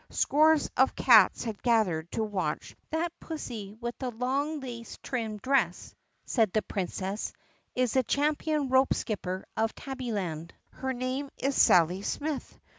Scores 0.09 0.67
of 0.75 0.95
cats 0.95 1.43
had 1.43 1.61
gathered 1.61 2.11
to 2.13 2.23
watch. 2.23 2.75
"That 2.89 3.11
pussy 3.19 3.75
with 3.79 3.95
the 3.99 4.09
long 4.09 4.59
lace 4.59 4.97
trimmed 5.03 5.43
dress," 5.43 5.93
said 6.25 6.51
the 6.53 6.63
Prin 6.63 6.87
cess, 6.87 7.33
"is 7.75 7.93
the 7.93 8.01
champion 8.01 8.69
rope 8.69 8.95
skipper 8.95 9.45
of 9.55 9.75
Tabbyland. 9.75 10.53
Her 10.71 10.91
name 10.91 11.29
is 11.37 11.53
Sally 11.53 12.01
Smith. 12.01 12.59